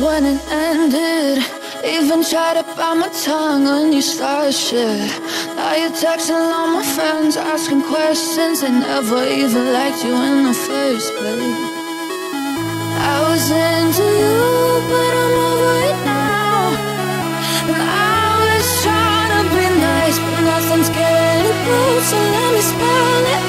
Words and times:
when 0.00 0.24
it 0.24 0.40
ended. 0.48 1.42
Even 1.84 2.22
tried 2.22 2.54
to 2.54 2.62
bite 2.76 2.94
my 2.94 3.08
tongue 3.24 3.64
when 3.64 3.92
you 3.92 4.02
started 4.02 4.52
shit. 4.52 5.10
Now 5.56 5.74
you're 5.74 5.90
texting 5.90 6.34
all 6.34 6.68
my 6.68 6.84
friends 6.84 7.36
Asking 7.36 7.82
questions. 7.82 8.60
They 8.60 8.70
never 8.70 9.24
even 9.26 9.72
liked 9.72 10.04
you 10.04 10.14
in 10.14 10.44
the 10.44 10.54
first 10.54 11.12
place. 11.18 11.58
I 13.10 13.14
was 13.28 13.44
into 13.50 14.06
you, 14.22 14.40
but 14.90 15.12
I'm 15.22 15.34
over 15.48 15.74
it 15.90 15.98
now. 16.04 16.62
And 17.72 17.82
I 17.82 18.26
was 18.44 18.66
trying 18.84 19.30
to 19.36 19.42
be 19.54 19.66
nice 19.88 20.18
But 20.18 20.40
nothing's 20.52 20.90
getting 20.90 21.54
through, 21.62 22.00
so 22.10 22.16
let 22.34 22.48
me 22.54 22.60
spell 22.60 23.24
it 23.34 23.47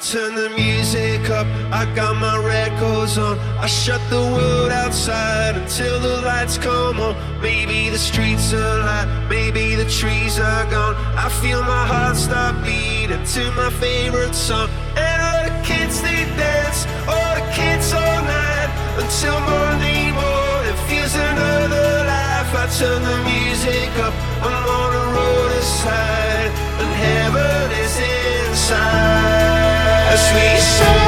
turn 0.00 0.34
the 0.34 0.50
music 0.50 1.28
up, 1.30 1.46
I 1.72 1.84
got 1.94 2.16
my 2.16 2.36
records 2.38 3.18
on. 3.18 3.38
I 3.58 3.66
shut 3.66 4.00
the 4.10 4.20
world 4.20 4.70
outside 4.70 5.56
until 5.56 5.98
the 6.00 6.20
lights 6.22 6.56
come 6.58 7.00
on. 7.00 7.16
Maybe 7.40 7.90
the 7.90 7.98
streets 7.98 8.52
are 8.52 8.78
light, 8.78 9.26
maybe 9.28 9.74
the 9.74 9.88
trees 9.90 10.38
are 10.38 10.64
gone. 10.70 10.94
I 11.16 11.28
feel 11.40 11.60
my 11.62 11.86
heart 11.86 12.16
stop 12.16 12.64
beating 12.64 13.24
to 13.24 13.52
my 13.52 13.70
favorite 13.70 14.34
song. 14.34 14.68
And 14.96 15.18
all 15.22 15.42
the 15.48 15.66
kids 15.66 16.00
they 16.00 16.24
dance, 16.36 16.86
all 17.08 17.34
the 17.34 17.46
kids 17.52 17.92
all 17.92 18.22
night 18.22 18.70
until 19.02 19.38
morning 19.50 20.14
morning 20.14 20.78
feels 20.86 21.14
another 21.14 22.04
life. 22.06 22.50
I 22.54 22.66
turn 22.78 23.02
the 23.02 23.18
music 23.26 23.90
up, 23.98 24.14
I'm 24.46 24.64
on 24.80 24.92
a 24.94 25.04
road 25.16 25.50
aside, 25.58 26.52
and 26.82 26.92
heaven 27.02 27.70
is 27.82 27.94
inside 28.46 29.47
a 30.10 30.16
sweet 30.16 30.58
song. 30.58 31.07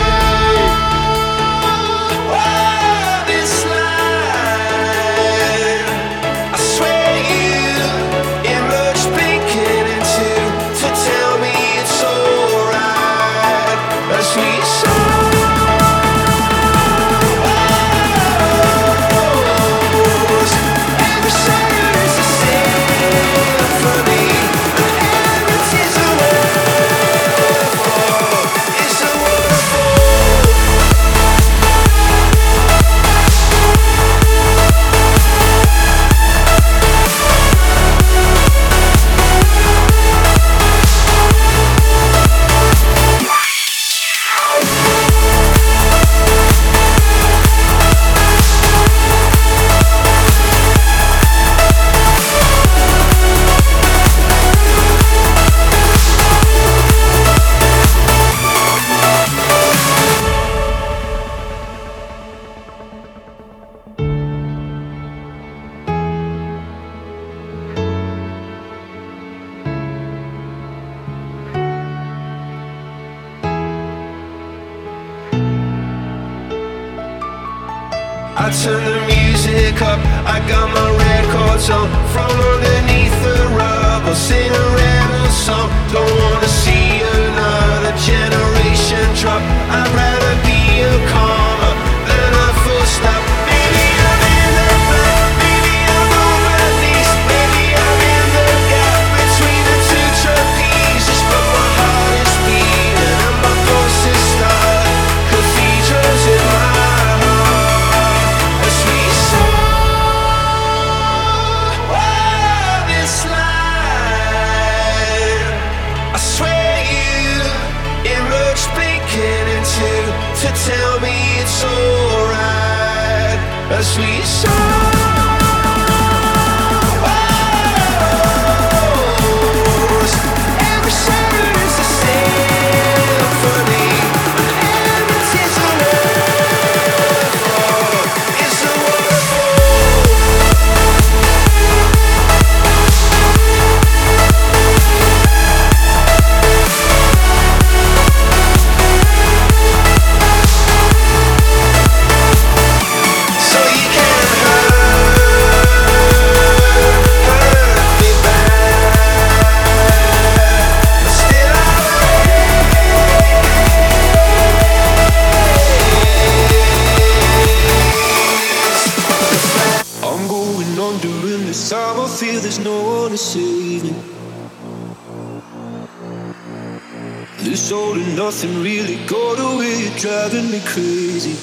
Nothing 178.42 178.62
really 178.62 178.96
got 179.06 179.38
away, 179.38 179.90
driving 179.98 180.50
me 180.50 180.60
crazy. 180.60 181.36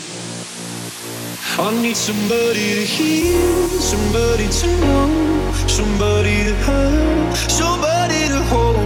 I 1.60 1.69
need 1.81 1.95
somebody 1.95 2.73
to 2.73 2.86
hear, 2.86 3.67
somebody 3.79 4.47
to 4.47 4.67
know, 4.81 5.51
somebody 5.67 6.43
to 6.45 6.55
have, 6.65 7.38
somebody 7.51 8.27
to 8.33 8.41
hold. 8.49 8.77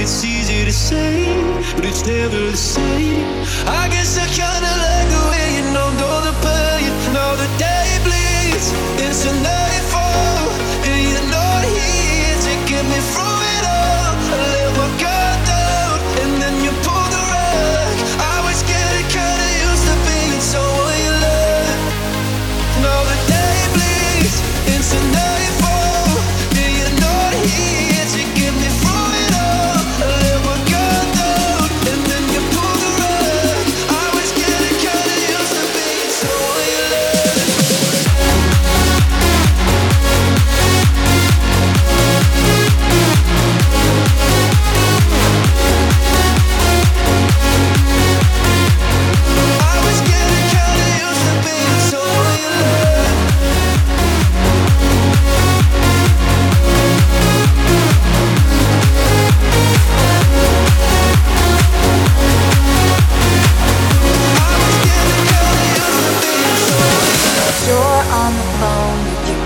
It's 0.00 0.24
easy 0.24 0.64
to 0.64 0.72
say, 0.72 1.26
but 1.76 1.84
it's 1.84 2.06
never 2.06 2.38
the 2.38 2.56
same. 2.56 3.44
I 3.66 3.88
guess 3.92 4.16
I 4.16 4.26
kinda 4.40 4.72
like 4.84 5.08
the 5.14 5.22
way 5.30 5.46
you 5.56 5.64
know, 5.74 5.88
know 6.00 6.16
the 6.28 6.34
pain, 6.46 6.88
now 7.12 7.34
the 7.36 7.48
day 7.58 7.88
bleeds 8.06 8.72
into 9.04 9.28
nightfall, 9.42 9.61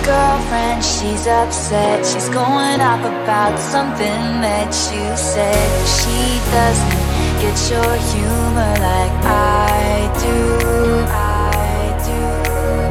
girlfriend. 0.07 0.85
She's 0.85 1.27
upset. 1.27 2.07
She's 2.07 2.29
going 2.31 2.79
off 2.81 3.03
about 3.03 3.59
something 3.59 4.23
that 4.47 4.71
you 4.95 5.05
said. 5.19 5.71
She 5.99 6.39
doesn't 6.55 7.07
get 7.43 7.57
your 7.75 7.93
humor 8.15 8.73
like 8.79 9.17
I 9.27 10.07
do. 10.23 10.39
I 11.11 11.91
do. 12.07 12.21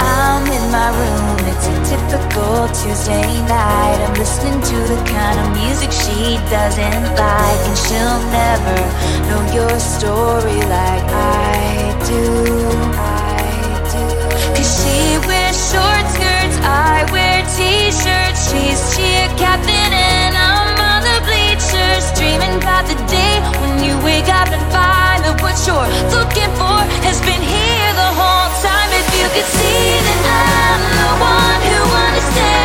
I'm 0.03 0.43
in 0.57 0.65
my 0.75 0.89
room. 0.99 1.39
It's 1.51 1.65
a 1.71 1.75
typical 1.87 2.67
Tuesday 2.75 3.31
night. 3.47 3.97
I'm 4.03 4.15
listening 4.19 4.59
to 4.59 4.77
the 4.91 4.99
kind 5.07 5.37
of 5.39 5.47
music 5.55 5.91
she 5.95 6.35
doesn't 6.51 7.05
like, 7.15 7.61
and 7.69 7.77
she'll 7.79 8.21
never 8.43 8.77
know 9.27 9.41
your 9.55 9.75
story 9.79 10.59
like 10.67 11.07
I 11.07 11.95
do. 12.11 12.23
I 12.99 13.39
do. 13.93 14.03
Cause 14.55 14.71
she 14.83 14.99
wears 15.27 15.57
short 15.71 16.05
skirts, 16.11 16.44
I 16.85 17.01
wear 17.09 17.41
t-shirts 17.57 18.53
She's 18.53 18.77
cheer 18.93 19.25
captain 19.41 19.89
and 19.89 20.37
I'm 20.37 20.77
on 20.77 21.01
the 21.01 21.17
bleachers 21.25 22.05
Dreaming 22.13 22.61
about 22.61 22.85
the 22.85 22.97
day 23.09 23.41
when 23.57 23.81
you 23.81 23.97
wake 24.05 24.29
up 24.29 24.53
and 24.53 24.61
find 24.69 25.25
that 25.25 25.41
what 25.41 25.57
you're 25.65 25.89
looking 26.13 26.51
for 26.61 26.77
Has 27.01 27.17
been 27.25 27.41
here 27.41 27.91
the 27.97 28.11
whole 28.13 28.49
time. 28.61 28.89
If 29.01 29.07
you 29.17 29.25
could 29.33 29.49
see 29.49 29.97
that 29.97 30.21
I'm 30.29 30.81
the 31.01 31.11
one 31.25 31.61
who 31.73 31.81
understands 32.05 32.64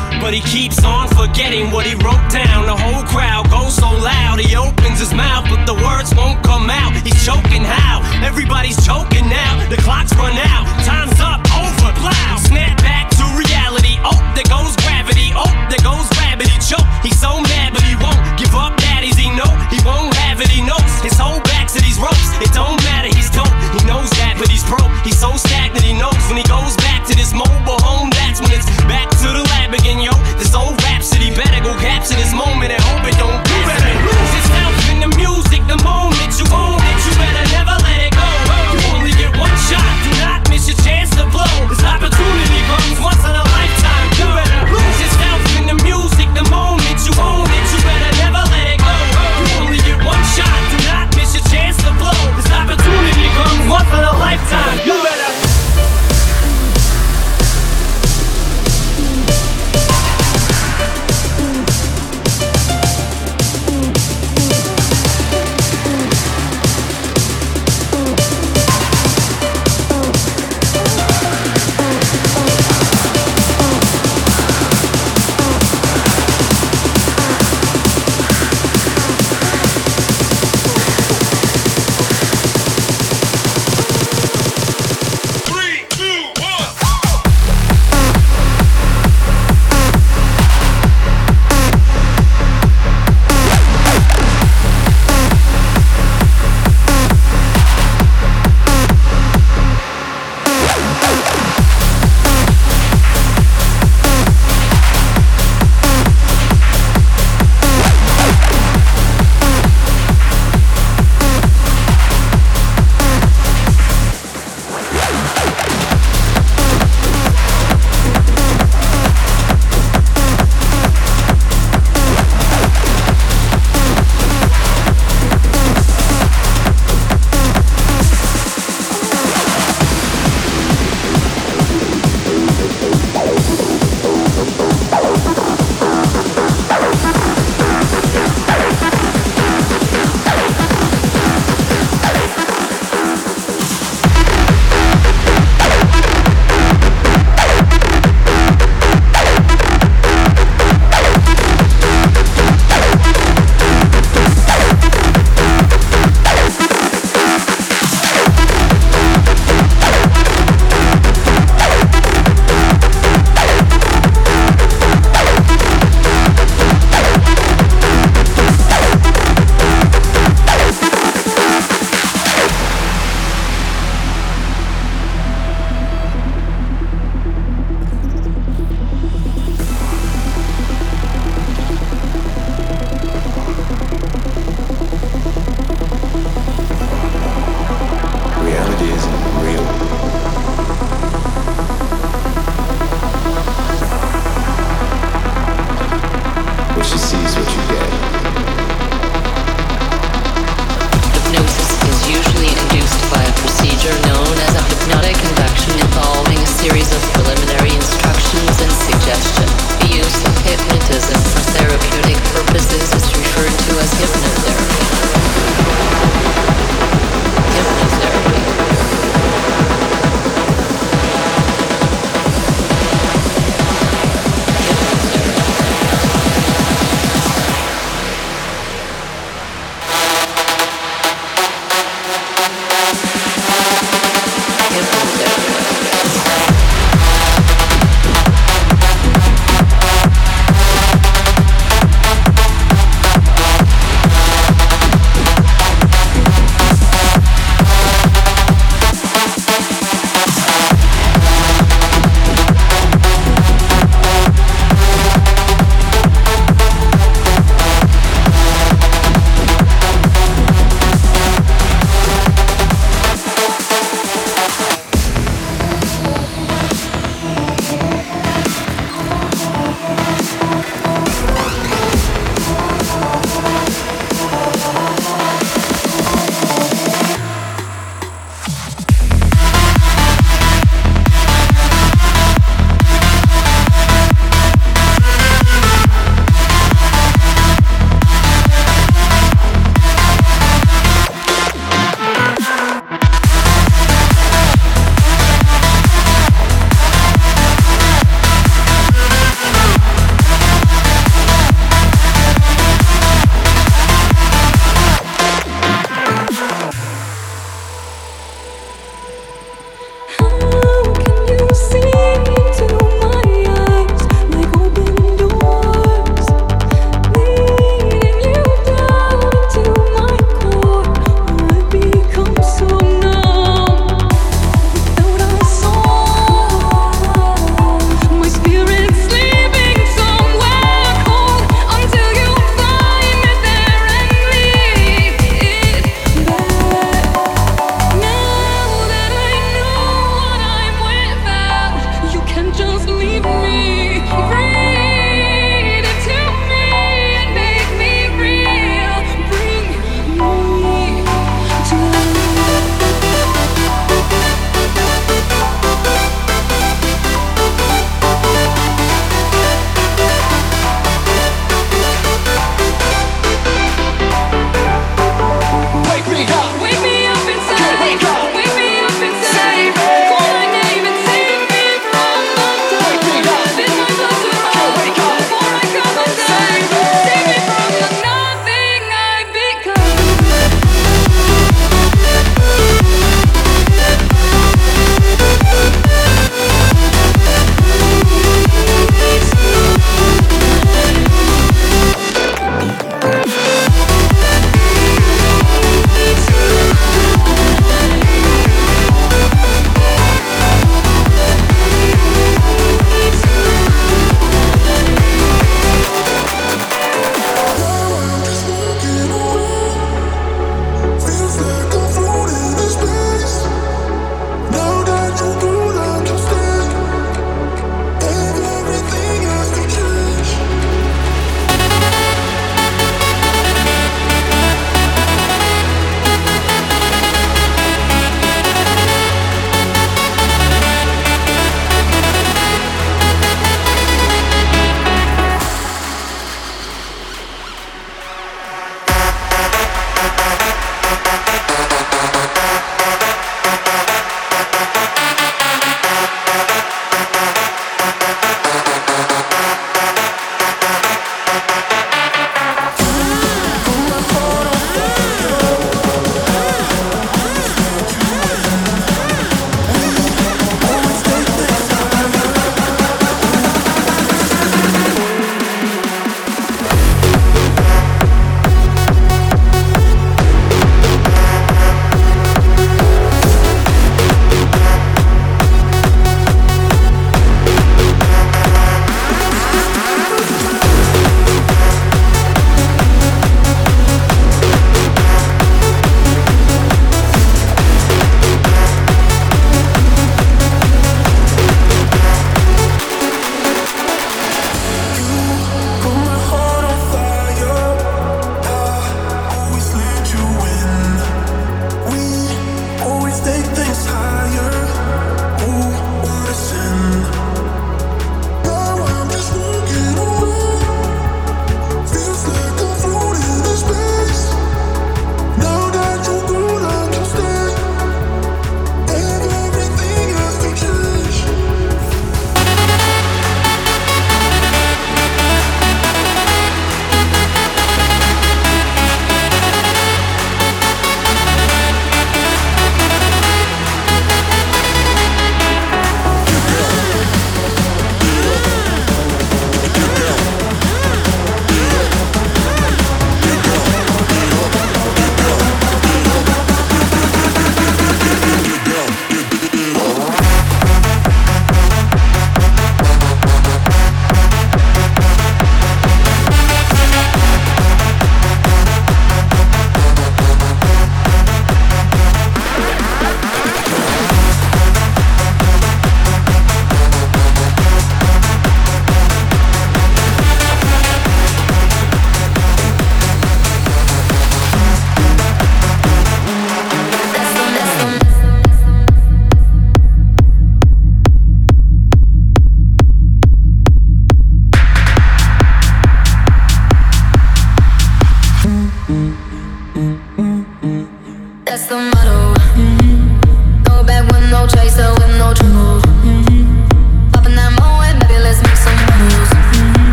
but 0.21 0.33
he 0.33 0.41
keeps 0.41 0.83
on 0.85 1.07
forgetting 1.09 1.71
what 1.71 1.85
he 1.85 1.95
wrote 1.95 2.25
down. 2.29 2.65
The 2.67 2.77
whole 2.77 3.03
crowd 3.03 3.49
goes 3.49 3.75
so 3.75 3.89
loud, 3.89 4.39
he 4.39 4.55
opens 4.55 4.99
his 4.99 5.13
mouth, 5.13 5.45
but 5.49 5.65
the 5.65 5.73
words 5.73 6.13
won't 6.15 6.41
come 6.43 6.69
out. 6.69 6.93
He's 7.01 7.25
choking 7.25 7.63
how? 7.63 8.01
Everybody's 8.23 8.77
choking 8.85 9.27
now. 9.27 9.67
The 9.69 9.77
clock's 9.77 10.13
run 10.15 10.37
out, 10.37 10.65
time's 10.85 11.19
up. 11.19 11.30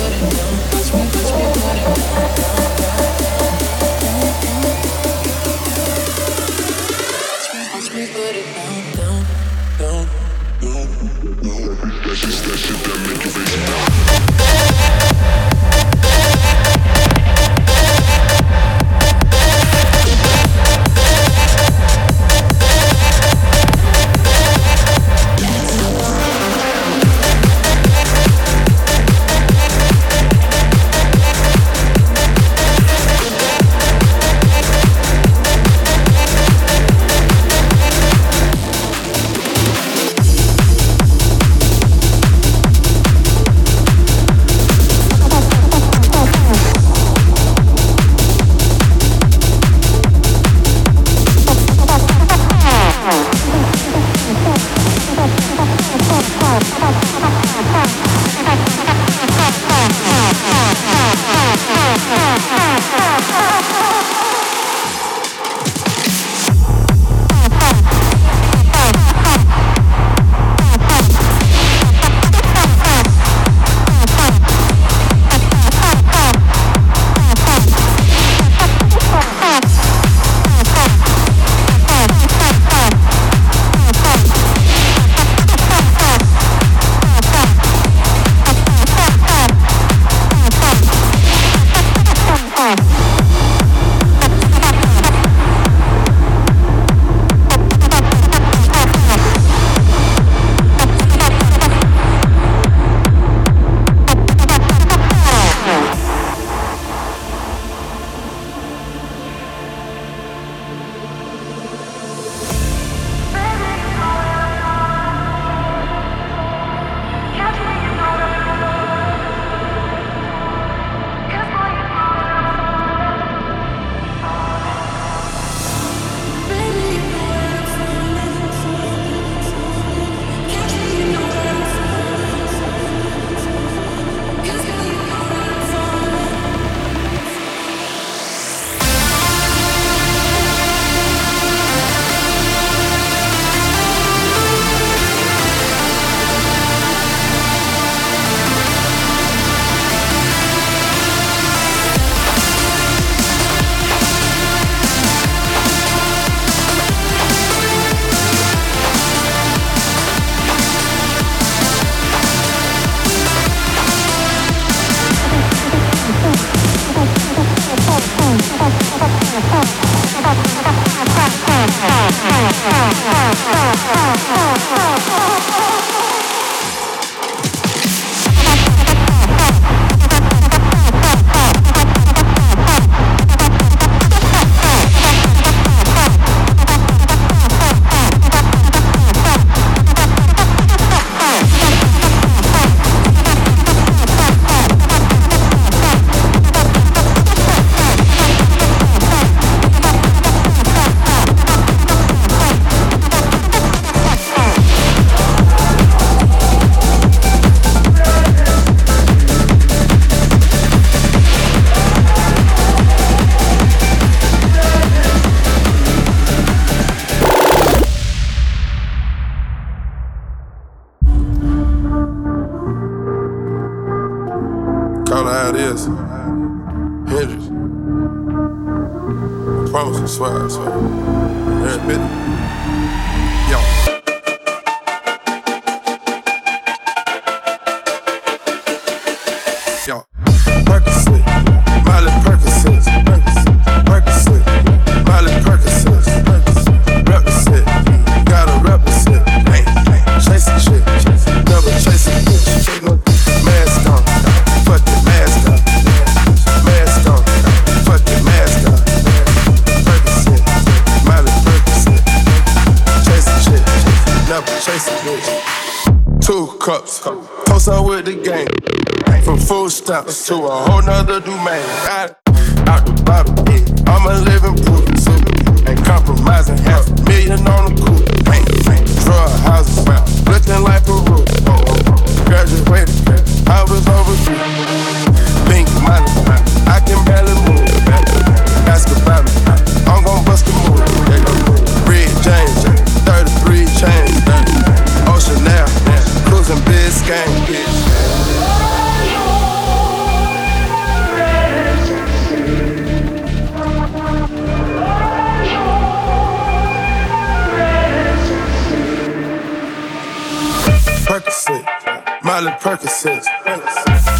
Molly 312.42 312.56
Percocets, 312.58 313.26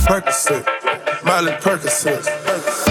Percocet, 0.06 0.64
Molly 1.24 1.50
Percocets. 1.60 2.81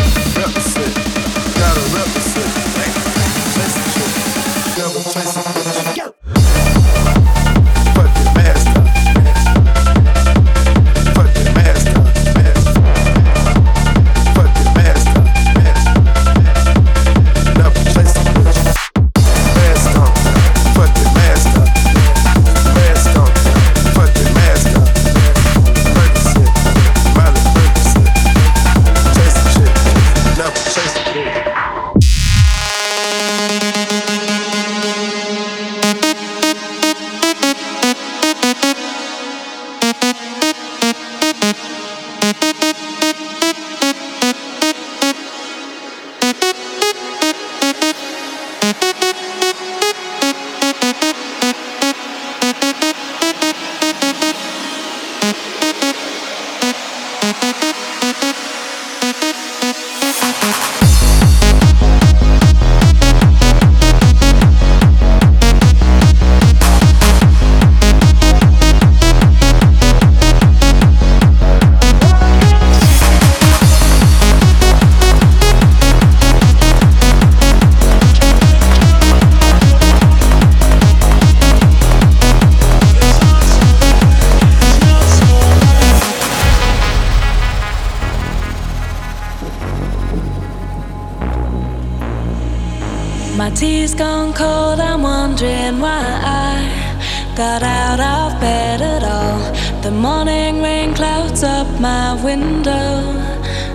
My 93.43 93.49
tea's 93.49 93.95
gone 93.95 94.33
cold, 94.33 94.79
I'm 94.79 95.01
wondering 95.01 95.79
why 95.79 96.03
I 96.45 97.33
got 97.35 97.63
out 97.63 97.99
of 97.99 98.39
bed 98.39 98.83
at 98.83 99.03
all. 99.03 99.41
The 99.81 99.89
morning 99.89 100.61
rain 100.61 100.93
clouds 100.93 101.41
up 101.43 101.65
my 101.79 102.13
window, 102.23 103.01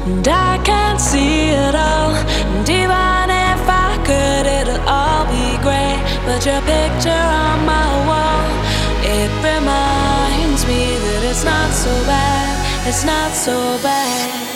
and 0.07 0.29
I 0.29 0.59
can't 0.63 1.01
see 1.01 1.49
it 1.49 1.75
all. 1.75 2.15
And 2.55 2.69
even 2.69 3.27
if 3.51 3.63
I 3.87 3.99
could, 4.07 4.47
it'll 4.47 4.89
all 4.89 5.25
be 5.35 5.59
grey. 5.67 5.99
But 6.25 6.47
your 6.47 6.63
picture 6.63 7.27
on 7.45 7.67
my 7.67 7.91
wall, 8.07 8.47
it 9.03 9.31
reminds 9.43 10.65
me 10.71 10.95
that 11.05 11.23
it's 11.29 11.43
not 11.43 11.73
so 11.73 11.91
bad, 12.07 12.87
it's 12.87 13.05
not 13.05 13.33
so 13.33 13.57
bad. 13.83 14.47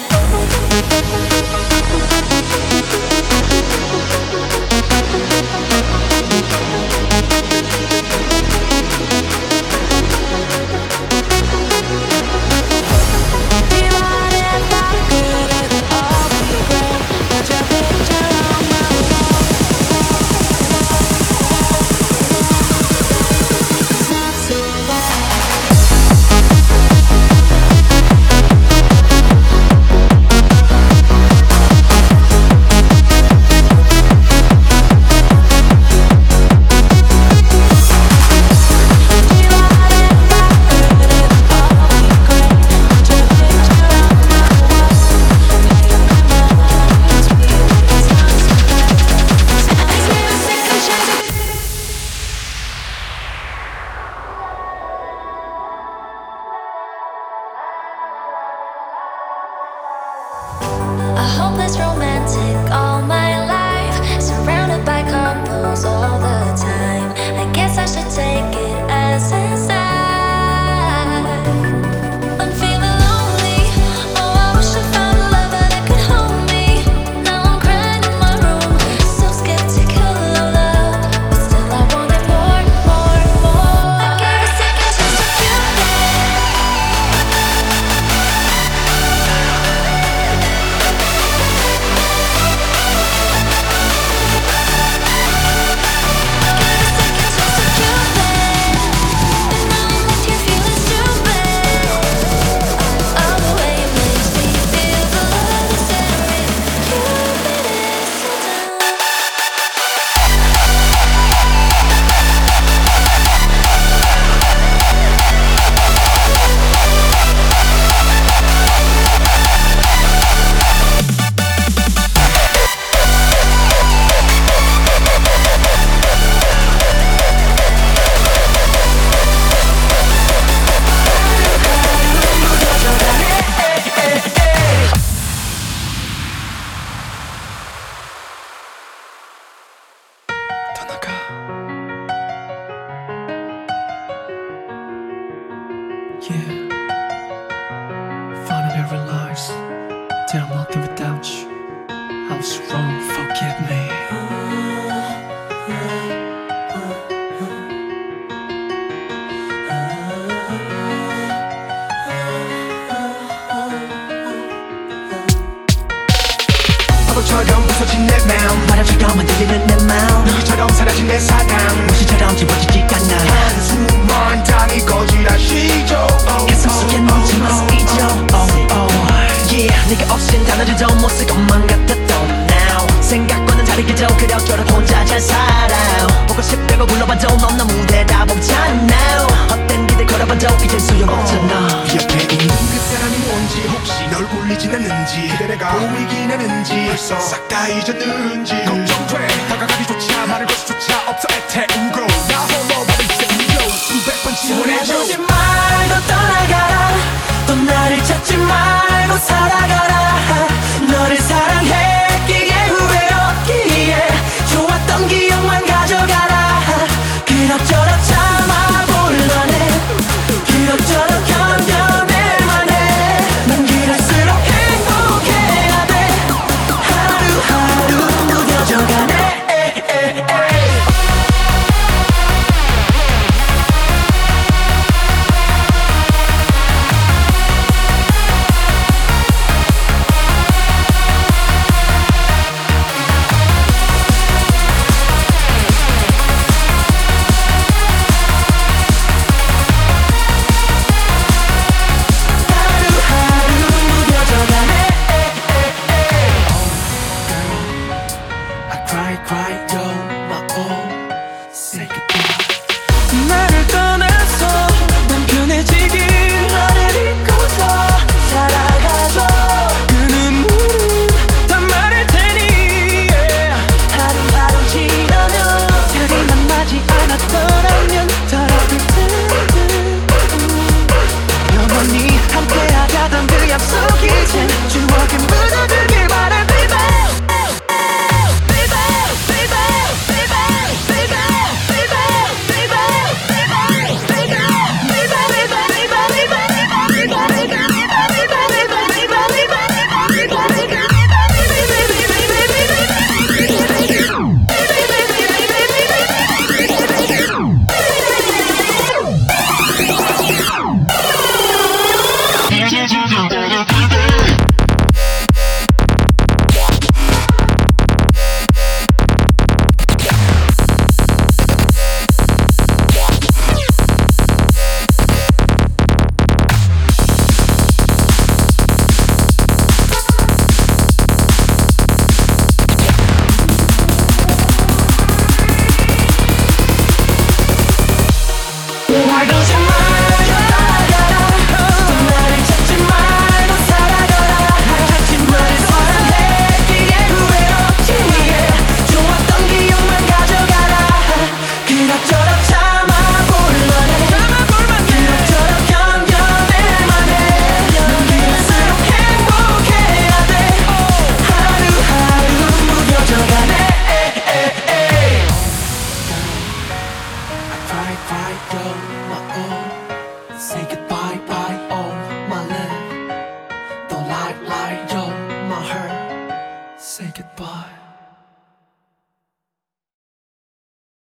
벌써 197.01 197.18
싹 197.18 197.48
다 197.48 197.66
잊었는지 197.66 198.53